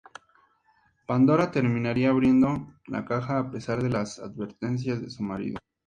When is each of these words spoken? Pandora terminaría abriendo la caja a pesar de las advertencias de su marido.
Pandora 1.05 1.51
terminaría 1.51 2.09
abriendo 2.09 2.73
la 2.87 3.05
caja 3.05 3.37
a 3.37 3.51
pesar 3.51 3.83
de 3.83 3.89
las 3.89 4.17
advertencias 4.17 4.99
de 4.99 5.11
su 5.11 5.21
marido. 5.21 5.59